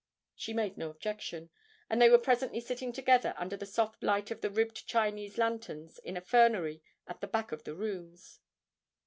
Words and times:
She 0.33 0.51
made 0.53 0.77
no 0.79 0.89
objection, 0.89 1.51
and 1.87 2.01
they 2.01 2.09
were 2.09 2.17
presently 2.17 2.59
sitting 2.59 2.91
together 2.91 3.35
under 3.37 3.55
the 3.55 3.67
soft 3.67 4.01
light 4.01 4.31
of 4.31 4.41
the 4.41 4.49
ribbed 4.49 4.87
Chinese 4.87 5.37
lanterns 5.37 5.99
in 5.99 6.17
a 6.17 6.21
fernery 6.21 6.81
at 7.05 7.21
the 7.21 7.27
back 7.27 7.51
of 7.51 7.65
the 7.65 7.75
rooms. 7.75 8.39